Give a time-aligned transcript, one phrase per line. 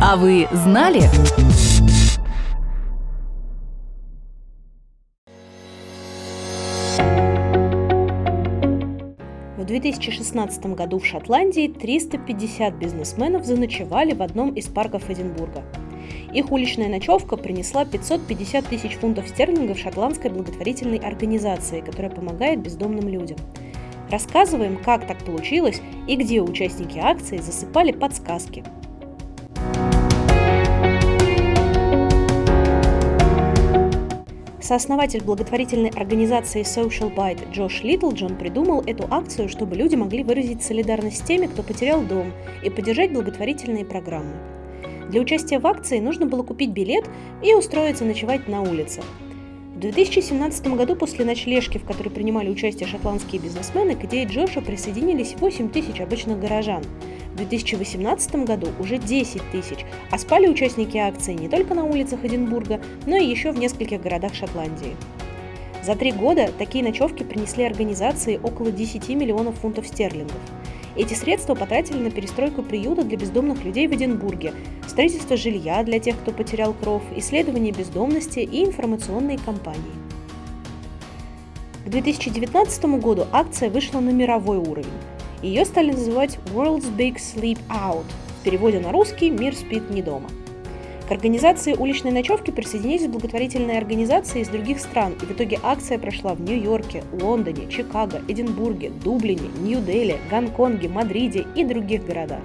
[0.00, 1.00] А вы знали?
[9.56, 15.64] В 2016 году в Шотландии 350 бизнесменов заночевали в одном из парков Эдинбурга.
[16.32, 23.38] Их уличная ночевка принесла 550 тысяч фунтов стерлингов шотландской благотворительной организации, которая помогает бездомным людям.
[24.12, 28.62] Рассказываем, как так получилось и где участники акции засыпали подсказки–
[34.68, 41.20] Сооснователь благотворительной организации Social Bite Джош Литлджон придумал эту акцию, чтобы люди могли выразить солидарность
[41.20, 44.34] с теми, кто потерял дом, и поддержать благотворительные программы.
[45.08, 47.08] Для участия в акции нужно было купить билет
[47.42, 49.00] и устроиться ночевать на улице.
[49.78, 55.36] В 2017 году после ночлежки, в которой принимали участие шотландские бизнесмены, к идее Джоша присоединились
[55.38, 56.82] 8 тысяч обычных горожан–
[57.32, 62.80] в 2018 году уже 10 тысяч, а спали участники акции не только на улицах Эдинбурга,
[63.06, 64.96] но и еще в нескольких городах Шотландии.
[65.84, 70.40] За три года такие ночевки принесли организации около 10 миллионов фунтов стерлингов.
[70.98, 74.52] Эти средства потратили на перестройку приюта для бездомных людей в Эдинбурге,
[74.84, 79.94] строительство жилья для тех, кто потерял кров, исследование бездомности и информационные кампании.
[81.86, 84.90] К 2019 году акция вышла на мировой уровень.
[85.40, 88.06] Ее стали называть World's Big Sleep Out,
[88.40, 90.28] в переводе на русский «Мир спит не дома».
[91.08, 96.34] К организации уличной ночевки присоединились благотворительные организации из других стран, и в итоге акция прошла
[96.34, 102.42] в Нью-Йорке, Лондоне, Чикаго, Эдинбурге, Дублине, Нью-Дели, Гонконге, Мадриде и других городах.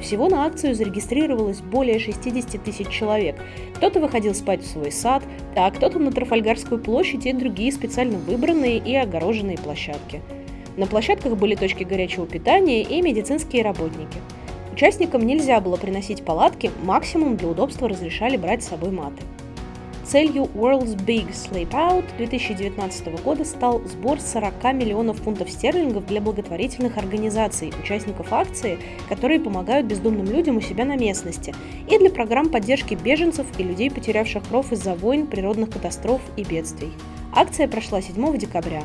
[0.00, 3.36] Всего на акцию зарегистрировалось более 60 тысяч человек.
[3.74, 5.22] Кто-то выходил спать в свой сад,
[5.54, 10.22] а кто-то на Трафальгарскую площадь и другие специально выбранные и огороженные площадки–
[10.76, 14.18] на площадках были точки горячего питания и медицинские работники.
[14.80, 19.22] Участникам нельзя было приносить палатки, максимум для удобства разрешали брать с собой маты.
[20.06, 26.96] Целью World's Big Sleep Out 2019 года стал сбор 40 миллионов фунтов стерлингов для благотворительных
[26.96, 28.78] организаций, участников акции,
[29.10, 31.54] которые помогают бездомным людям у себя на местности,
[31.86, 36.90] и для программ поддержки беженцев и людей, потерявших кров из-за войн, природных катастроф и бедствий.
[37.34, 38.84] Акция прошла 7 декабря.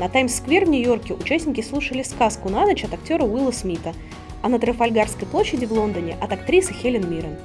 [0.00, 3.94] На Таймс-сквер в Нью-Йорке участники слушали сказку на ночь от актера Уилла Смита,
[4.42, 7.36] а на Трафальгарской площади в Лондоне от актрисы Хелен Миррен.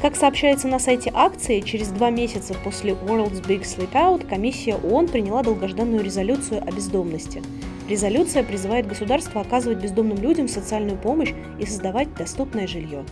[0.00, 5.08] Как сообщается на сайте акции, через два месяца после World's Big Sleep Out комиссия ООН
[5.08, 7.42] приняла долгожданную резолюцию о бездомности.
[7.88, 13.04] Резолюция призывает государство оказывать бездомным людям социальную помощь и создавать доступное жилье.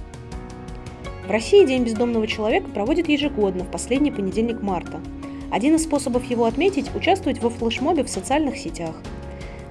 [1.26, 5.00] В России День бездомного человека проводят ежегодно в последний понедельник марта–
[5.52, 8.94] один из способов его отметить– участвовать во флешмобе в социальных сетях.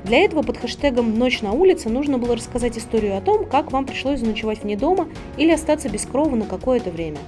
[0.04, 3.86] Для этого под хэштегом «Ночь на улице» нужно было рассказать историю о том, как вам
[3.86, 5.08] пришлось заночевать вне дома
[5.38, 7.20] или остаться без крова на какое-то время.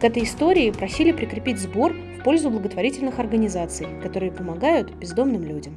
[0.00, 5.76] К этой истории просили прикрепить сбор в пользу благотворительных организаций, которые помогают бездомным людям.